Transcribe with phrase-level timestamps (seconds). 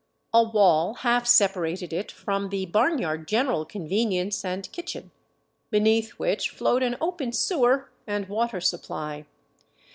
[0.33, 5.11] A wall half separated it from the barn yard general convenience and kitchen,
[5.69, 9.27] beneath which flowed an open sewer and water supply.